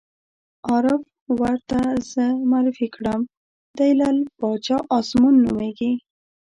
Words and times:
عارف 0.69 1.01
ور 1.39 1.57
ته 1.69 1.79
زه 2.11 2.25
معرفي 2.51 2.87
کړم: 2.95 3.21
دی 3.77 3.89
لعل 3.99 4.17
باچا 4.39 4.77
ازمون 4.97 5.35
نومېږي. 5.45 5.91